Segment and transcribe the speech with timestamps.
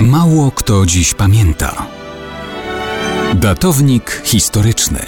[0.00, 1.86] Mało kto dziś pamięta.
[3.34, 4.98] Datownik historyczny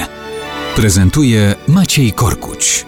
[0.76, 2.86] prezentuje Maciej Korkuć.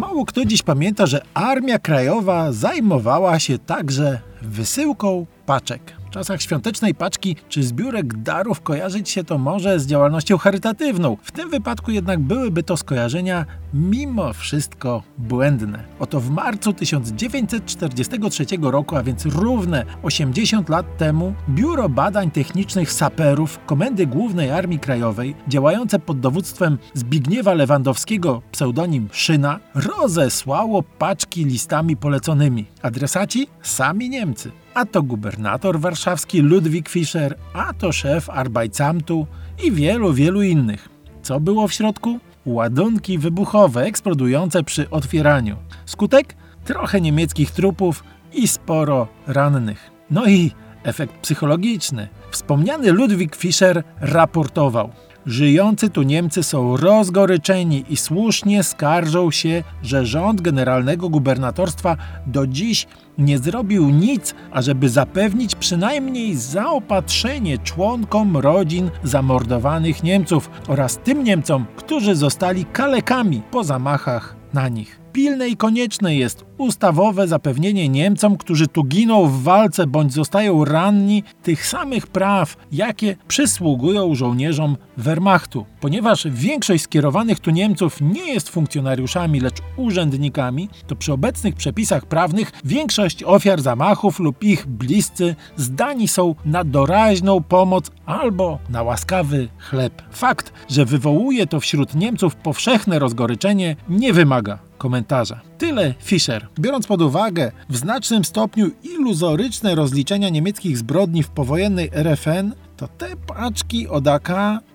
[0.00, 5.96] Mało kto dziś pamięta, że Armia Krajowa zajmowała się także wysyłką paczek.
[6.06, 11.16] W czasach świątecznej paczki czy zbiórek darów kojarzyć się to może z działalnością charytatywną.
[11.22, 15.84] W tym wypadku jednak byłyby to skojarzenia mimo wszystko błędne.
[15.98, 23.58] Oto w marcu 1943 roku, a więc równe 80 lat temu, Biuro Badań Technicznych Saperów
[23.66, 32.66] Komendy Głównej Armii Krajowej, działające pod dowództwem Zbigniewa Lewandowskiego, pseudonim Szyna, rozesłało paczki listami poleconymi.
[32.82, 33.46] Adresaci?
[33.62, 34.33] Sami Niemcy
[34.74, 39.26] a to gubernator warszawski Ludwik Fischer, a to szef Arbeitsamtu
[39.64, 40.88] i wielu, wielu innych.
[41.22, 42.18] Co było w środku?
[42.46, 45.56] Ładunki wybuchowe eksplodujące przy otwieraniu.
[45.86, 46.34] Skutek?
[46.64, 49.90] Trochę niemieckich trupów i sporo rannych.
[50.10, 52.08] No i efekt psychologiczny.
[52.30, 54.90] Wspomniany Ludwik Fischer raportował–
[55.26, 62.86] Żyjący tu Niemcy są rozgoryczeni i słusznie skarżą się, że rząd generalnego gubernatorstwa do dziś
[63.18, 72.14] nie zrobił nic, ażeby zapewnić przynajmniej zaopatrzenie członkom rodzin zamordowanych Niemców oraz tym Niemcom, którzy
[72.14, 78.84] zostali kalekami po zamachach na nich pilne i konieczne jest ustawowe zapewnienie Niemcom, którzy tu
[78.84, 85.66] giną w walce bądź zostają ranni, tych samych praw, jakie przysługują żołnierzom Wehrmachtu.
[85.80, 92.52] Ponieważ większość skierowanych tu Niemców nie jest funkcjonariuszami, lecz urzędnikami, to przy obecnych przepisach prawnych
[92.64, 100.02] większość ofiar zamachów lub ich bliscy zdani są na doraźną pomoc albo na łaskawy chleb.
[100.10, 105.40] Fakt, że wywołuje to wśród Niemców powszechne rozgoryczenie, nie wymaga komentarza.
[105.58, 106.48] Tyle Fischer.
[106.60, 113.16] Biorąc pod uwagę w znacznym stopniu iluzoryczne rozliczenia niemieckich zbrodni w powojennej RFN, to te
[113.16, 114.28] paczki od AK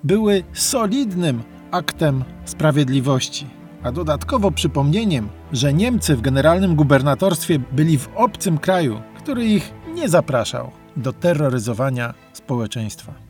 [0.04, 3.48] były solidnym aktem sprawiedliwości.
[3.84, 10.10] A dodatkowo przypomnieniem, że Niemcy w generalnym gubernatorstwie byli w obcym kraju, który ich nie
[10.10, 13.29] zapraszał do terroryzowania społeczeństwa.